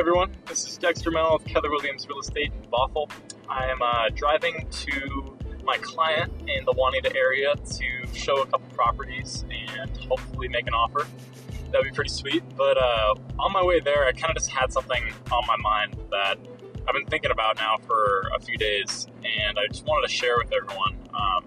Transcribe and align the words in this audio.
everyone. 0.00 0.34
This 0.46 0.66
is 0.66 0.78
Dexter 0.78 1.10
Mel 1.10 1.34
with 1.38 1.46
Keller 1.46 1.68
Williams 1.68 2.08
Real 2.08 2.20
Estate 2.20 2.50
in 2.54 2.70
Bothell. 2.70 3.10
I 3.50 3.66
am 3.66 3.82
uh, 3.82 4.08
driving 4.14 4.66
to 4.70 5.36
my 5.62 5.76
client 5.76 6.32
in 6.48 6.64
the 6.64 6.72
Juanita 6.72 7.14
area 7.14 7.54
to 7.54 8.14
show 8.18 8.36
a 8.36 8.46
couple 8.46 8.66
properties 8.74 9.44
and 9.50 9.94
hopefully 10.08 10.48
make 10.48 10.66
an 10.66 10.72
offer. 10.72 11.06
That'd 11.70 11.84
be 11.84 11.94
pretty 11.94 12.08
sweet. 12.08 12.42
But 12.56 12.78
uh, 12.78 13.14
on 13.40 13.52
my 13.52 13.62
way 13.62 13.80
there, 13.80 14.06
I 14.06 14.12
kind 14.12 14.30
of 14.30 14.36
just 14.36 14.50
had 14.50 14.72
something 14.72 15.12
on 15.30 15.46
my 15.46 15.56
mind 15.58 15.98
that 16.10 16.38
I've 16.88 16.94
been 16.94 17.04
thinking 17.04 17.30
about 17.30 17.56
now 17.56 17.76
for 17.86 18.22
a 18.34 18.40
few 18.40 18.56
days, 18.56 19.06
and 19.22 19.58
I 19.58 19.66
just 19.66 19.84
wanted 19.84 20.08
to 20.08 20.14
share 20.14 20.38
with 20.38 20.50
everyone. 20.50 20.96
Um, 21.12 21.44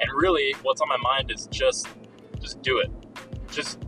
and 0.00 0.10
really, 0.12 0.56
what's 0.64 0.80
on 0.80 0.88
my 0.88 0.98
mind 1.00 1.30
is 1.30 1.46
just 1.52 1.86
just 2.40 2.60
do 2.62 2.80
it. 2.80 2.90
Just 3.52 3.78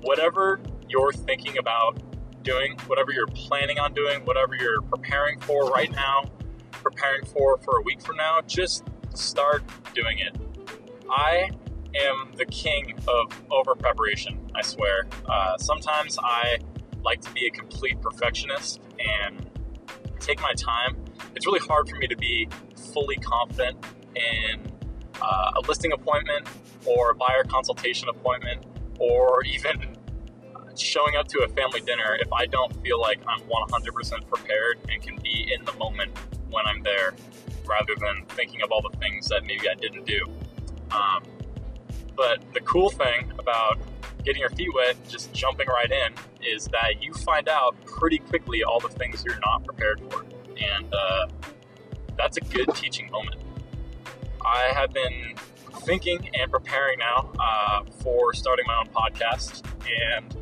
whatever 0.00 0.58
you're 0.88 1.12
thinking 1.12 1.58
about 1.58 2.02
doing, 2.48 2.78
whatever 2.86 3.12
you're 3.12 3.26
planning 3.26 3.78
on 3.78 3.92
doing, 3.92 4.24
whatever 4.24 4.54
you're 4.54 4.80
preparing 4.80 5.38
for 5.40 5.70
right 5.70 5.92
now, 5.92 6.24
preparing 6.72 7.24
for 7.26 7.58
for 7.58 7.78
a 7.78 7.82
week 7.82 8.00
from 8.00 8.16
now, 8.16 8.40
just 8.46 8.84
start 9.14 9.62
doing 9.94 10.18
it. 10.18 10.34
I 11.10 11.50
am 11.94 12.32
the 12.36 12.46
king 12.46 12.94
of 13.06 13.38
over 13.50 13.74
preparation, 13.74 14.38
I 14.54 14.62
swear. 14.62 15.06
Uh, 15.28 15.58
sometimes 15.58 16.18
I 16.22 16.58
like 17.04 17.20
to 17.22 17.30
be 17.32 17.46
a 17.46 17.50
complete 17.50 18.00
perfectionist 18.00 18.80
and 18.98 19.46
take 20.18 20.40
my 20.40 20.52
time. 20.54 20.96
It's 21.34 21.46
really 21.46 21.60
hard 21.60 21.88
for 21.88 21.96
me 21.96 22.06
to 22.06 22.16
be 22.16 22.48
fully 22.94 23.16
confident 23.16 23.76
in 24.14 24.72
uh, 25.20 25.52
a 25.56 25.60
listing 25.68 25.92
appointment 25.92 26.46
or 26.86 27.10
a 27.10 27.14
buyer 27.14 27.44
consultation 27.46 28.08
appointment 28.08 28.64
or 28.98 29.44
even 29.44 29.97
showing 30.80 31.16
up 31.16 31.28
to 31.28 31.40
a 31.40 31.48
family 31.48 31.80
dinner 31.80 32.16
if 32.20 32.32
I 32.32 32.46
don't 32.46 32.74
feel 32.82 33.00
like 33.00 33.20
I'm 33.26 33.40
100% 33.40 34.28
prepared 34.28 34.78
and 34.90 35.02
can 35.02 35.16
be 35.16 35.52
in 35.52 35.64
the 35.64 35.72
moment 35.74 36.12
when 36.50 36.66
I'm 36.66 36.82
there 36.82 37.14
rather 37.66 37.94
than 38.00 38.24
thinking 38.30 38.62
of 38.62 38.72
all 38.72 38.82
the 38.82 38.96
things 38.98 39.28
that 39.28 39.44
maybe 39.44 39.68
I 39.68 39.74
didn't 39.74 40.06
do. 40.06 40.24
Um, 40.90 41.22
but 42.16 42.40
the 42.54 42.60
cool 42.60 42.90
thing 42.90 43.30
about 43.38 43.78
getting 44.24 44.40
your 44.40 44.50
feet 44.50 44.72
wet, 44.74 44.96
just 45.08 45.32
jumping 45.32 45.68
right 45.68 45.90
in, 45.90 46.12
is 46.44 46.66
that 46.66 47.02
you 47.02 47.12
find 47.12 47.48
out 47.48 47.76
pretty 47.84 48.18
quickly 48.18 48.64
all 48.64 48.80
the 48.80 48.88
things 48.88 49.22
you're 49.24 49.38
not 49.40 49.64
prepared 49.64 50.00
for. 50.10 50.24
And 50.60 50.92
uh, 50.92 51.26
that's 52.16 52.36
a 52.36 52.40
good 52.40 52.74
teaching 52.74 53.10
moment. 53.10 53.40
I 54.44 54.72
have 54.74 54.92
been 54.92 55.34
thinking 55.82 56.30
and 56.34 56.50
preparing 56.50 56.98
now 56.98 57.30
uh, 57.38 57.84
for 58.02 58.34
starting 58.34 58.64
my 58.66 58.78
own 58.78 58.88
podcast. 58.88 59.64
And 59.86 60.36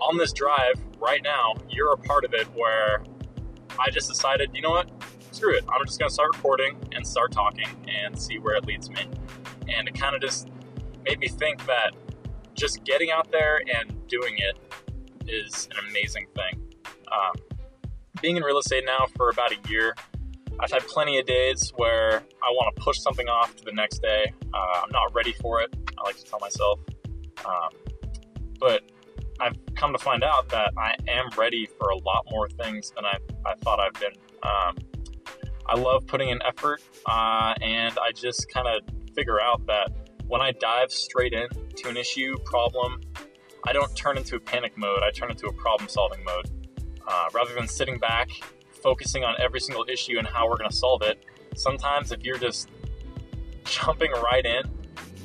on 0.00 0.16
this 0.16 0.32
drive 0.32 0.74
right 0.98 1.22
now, 1.22 1.54
you're 1.68 1.92
a 1.92 1.96
part 1.96 2.24
of 2.24 2.34
it 2.34 2.46
where 2.54 3.02
I 3.78 3.90
just 3.90 4.08
decided, 4.08 4.50
you 4.54 4.62
know 4.62 4.70
what? 4.70 4.90
Screw 5.32 5.56
it. 5.56 5.64
I'm 5.68 5.84
just 5.86 5.98
going 5.98 6.08
to 6.08 6.14
start 6.14 6.30
recording 6.34 6.76
and 6.92 7.06
start 7.06 7.32
talking 7.32 7.68
and 7.88 8.20
see 8.20 8.38
where 8.38 8.56
it 8.56 8.66
leads 8.66 8.90
me. 8.90 9.06
And 9.68 9.88
it 9.88 9.94
kind 9.94 10.14
of 10.14 10.20
just 10.20 10.48
made 11.04 11.18
me 11.18 11.28
think 11.28 11.64
that 11.66 11.92
just 12.54 12.84
getting 12.84 13.10
out 13.10 13.30
there 13.30 13.62
and 13.74 14.06
doing 14.08 14.36
it 14.38 14.58
is 15.28 15.68
an 15.70 15.88
amazing 15.88 16.26
thing. 16.34 16.60
Um, 17.12 17.40
being 18.20 18.36
in 18.36 18.42
real 18.42 18.58
estate 18.58 18.84
now 18.84 19.06
for 19.16 19.30
about 19.30 19.52
a 19.52 19.68
year, 19.68 19.94
I've 20.58 20.70
had 20.70 20.82
plenty 20.82 21.18
of 21.18 21.26
days 21.26 21.72
where 21.76 22.22
I 22.42 22.50
want 22.50 22.74
to 22.76 22.82
push 22.82 22.98
something 22.98 23.28
off 23.28 23.56
to 23.56 23.64
the 23.64 23.72
next 23.72 24.00
day. 24.02 24.32
Uh, 24.52 24.82
I'm 24.82 24.90
not 24.90 25.14
ready 25.14 25.32
for 25.32 25.62
it. 25.62 25.74
I 25.98 26.02
like 26.02 26.16
to 26.18 26.24
tell 26.24 26.40
myself. 26.40 26.80
Um, 27.46 27.70
but 28.58 28.82
I've 29.40 29.56
come 29.74 29.92
to 29.92 29.98
find 29.98 30.22
out 30.22 30.48
that 30.50 30.72
I 30.76 30.94
am 31.08 31.30
ready 31.36 31.66
for 31.78 31.88
a 31.90 31.96
lot 31.96 32.26
more 32.30 32.48
things 32.48 32.92
than 32.94 33.04
I, 33.04 33.16
I 33.46 33.54
thought 33.56 33.80
I've 33.80 33.94
been. 33.94 34.12
Um, 34.42 34.76
I 35.66 35.76
love 35.76 36.06
putting 36.06 36.28
in 36.28 36.42
effort, 36.42 36.82
uh, 37.06 37.54
and 37.62 37.96
I 37.98 38.12
just 38.12 38.52
kind 38.52 38.66
of 38.66 38.82
figure 39.14 39.40
out 39.40 39.66
that 39.66 39.90
when 40.26 40.40
I 40.40 40.52
dive 40.52 40.92
straight 40.92 41.32
in 41.32 41.48
to 41.76 41.88
an 41.88 41.96
issue, 41.96 42.36
problem, 42.44 43.00
I 43.66 43.72
don't 43.72 43.94
turn 43.96 44.16
into 44.16 44.36
a 44.36 44.40
panic 44.40 44.76
mode. 44.76 45.02
I 45.02 45.10
turn 45.10 45.30
into 45.30 45.46
a 45.46 45.52
problem 45.52 45.88
solving 45.88 46.22
mode. 46.24 46.50
Uh, 47.06 47.28
rather 47.32 47.54
than 47.54 47.66
sitting 47.66 47.98
back 47.98 48.30
focusing 48.82 49.24
on 49.24 49.34
every 49.40 49.60
single 49.60 49.84
issue 49.88 50.18
and 50.18 50.26
how 50.26 50.48
we're 50.48 50.56
going 50.56 50.70
to 50.70 50.76
solve 50.76 51.02
it. 51.02 51.24
Sometimes, 51.56 52.12
if 52.12 52.24
you're 52.24 52.38
just 52.38 52.68
jumping 53.64 54.12
right 54.12 54.44
in 54.44 54.62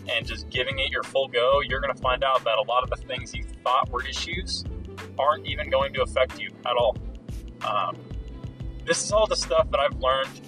and 0.09 0.25
just 0.25 0.49
giving 0.49 0.79
it 0.79 0.91
your 0.91 1.03
full 1.03 1.27
go, 1.27 1.61
you're 1.61 1.79
going 1.79 1.93
to 1.93 2.01
find 2.01 2.23
out 2.23 2.43
that 2.43 2.57
a 2.57 2.61
lot 2.63 2.83
of 2.83 2.89
the 2.89 2.95
things 3.07 3.33
you 3.33 3.43
thought 3.65 3.89
were 3.89 4.05
issues 4.07 4.63
aren't 5.19 5.45
even 5.45 5.69
going 5.69 5.91
to 5.93 6.01
affect 6.03 6.39
you 6.39 6.51
at 6.65 6.77
all. 6.77 6.95
Um, 7.67 7.97
this 8.85 9.03
is 9.03 9.11
all 9.11 9.25
the 9.25 9.35
stuff 9.35 9.69
that 9.71 9.79
I've 9.79 9.99
learned, 9.99 10.39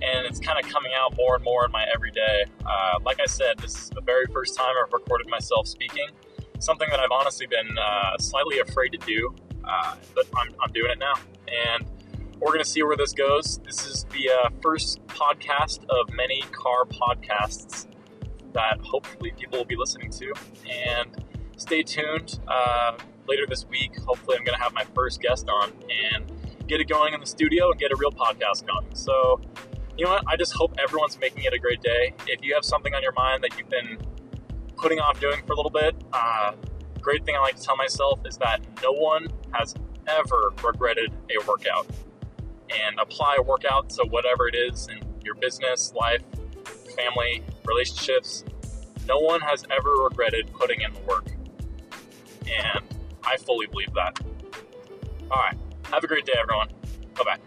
and 0.00 0.26
it's 0.26 0.40
kind 0.40 0.58
of 0.58 0.68
coming 0.72 0.92
out 0.98 1.14
more 1.16 1.36
and 1.36 1.44
more 1.44 1.64
in 1.66 1.70
my 1.70 1.84
everyday. 1.94 2.46
Uh, 2.64 2.98
like 3.04 3.20
I 3.20 3.26
said, 3.26 3.58
this 3.58 3.76
is 3.76 3.90
the 3.90 4.00
very 4.00 4.24
first 4.32 4.56
time 4.56 4.74
I've 4.82 4.92
recorded 4.92 5.28
myself 5.28 5.68
speaking, 5.68 6.08
something 6.58 6.88
that 6.90 6.98
I've 6.98 7.10
honestly 7.12 7.46
been 7.46 7.76
uh, 7.78 8.16
slightly 8.18 8.58
afraid 8.60 8.90
to 8.92 8.98
do, 8.98 9.34
uh, 9.64 9.94
but 10.14 10.26
I'm, 10.36 10.54
I'm 10.60 10.72
doing 10.72 10.90
it 10.90 10.98
now. 10.98 11.14
And 11.46 11.84
we're 12.40 12.52
going 12.52 12.64
to 12.64 12.70
see 12.70 12.82
where 12.82 12.96
this 12.96 13.12
goes. 13.12 13.58
This 13.58 13.86
is 13.86 14.04
the 14.10 14.30
uh, 14.30 14.50
first 14.62 15.04
podcast 15.06 15.84
of 15.90 16.12
many 16.14 16.42
car 16.52 16.84
podcasts 16.86 17.86
that 18.54 18.80
hopefully 18.80 19.32
people 19.38 19.58
will 19.58 19.64
be 19.64 19.76
listening 19.76 20.10
to. 20.10 20.32
And 20.68 21.21
stay 21.72 21.82
tuned. 21.82 22.38
Uh, 22.46 22.92
later 23.26 23.46
this 23.48 23.66
week, 23.66 23.96
hopefully, 24.00 24.36
I'm 24.38 24.44
going 24.44 24.56
to 24.58 24.62
have 24.62 24.74
my 24.74 24.84
first 24.94 25.22
guest 25.22 25.48
on 25.48 25.72
and 26.12 26.30
get 26.68 26.82
it 26.82 26.88
going 26.88 27.14
in 27.14 27.20
the 27.20 27.26
studio 27.26 27.70
and 27.70 27.80
get 27.80 27.90
a 27.90 27.96
real 27.96 28.12
podcast 28.12 28.66
going. 28.66 28.94
So, 28.94 29.40
you 29.96 30.04
know 30.04 30.10
what? 30.10 30.24
I 30.26 30.36
just 30.36 30.52
hope 30.52 30.74
everyone's 30.78 31.18
making 31.18 31.44
it 31.44 31.54
a 31.54 31.58
great 31.58 31.80
day. 31.80 32.12
If 32.26 32.42
you 32.42 32.52
have 32.54 32.64
something 32.64 32.94
on 32.94 33.02
your 33.02 33.12
mind 33.12 33.42
that 33.44 33.56
you've 33.56 33.70
been 33.70 33.96
putting 34.76 35.00
off 35.00 35.18
doing 35.18 35.40
for 35.46 35.54
a 35.54 35.56
little 35.56 35.70
bit, 35.70 35.94
uh, 36.12 36.52
great 37.00 37.24
thing 37.24 37.36
I 37.36 37.38
like 37.38 37.56
to 37.56 37.62
tell 37.62 37.76
myself 37.76 38.20
is 38.26 38.36
that 38.36 38.60
no 38.82 38.92
one 38.92 39.28
has 39.52 39.74
ever 40.06 40.52
regretted 40.62 41.10
a 41.30 41.42
workout 41.46 41.86
and 42.68 42.98
apply 43.00 43.36
a 43.38 43.42
workout 43.42 43.88
to 43.90 44.04
whatever 44.10 44.46
it 44.46 44.54
is 44.54 44.88
in 44.88 45.00
your 45.24 45.36
business, 45.36 45.94
life, 45.94 46.22
family, 46.94 47.42
relationships. 47.64 48.44
No 49.08 49.18
one 49.20 49.40
has 49.40 49.64
ever 49.70 49.90
regretted 50.04 50.52
putting 50.52 50.82
in 50.82 50.92
the 50.92 51.00
work. 51.00 51.24
And 52.58 52.84
I 53.24 53.36
fully 53.36 53.66
believe 53.66 53.92
that. 53.94 54.18
All 55.30 55.38
right. 55.38 55.56
Have 55.90 56.04
a 56.04 56.06
great 56.06 56.26
day, 56.26 56.34
everyone. 56.40 56.68
Bye 57.14 57.24
bye. 57.24 57.38